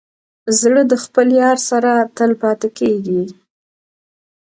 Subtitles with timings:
[0.59, 3.23] زړه د خپل یار سره تل پاتې کېږي.